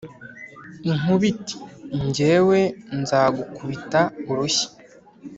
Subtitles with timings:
[0.89, 1.55] inkuba iti:”
[2.15, 2.59] jyewe
[2.99, 4.67] nzagakubita urushyi,